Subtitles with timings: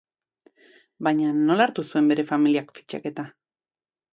[1.09, 3.31] Baina, nola hartu zuen bere familiak fitxaketa?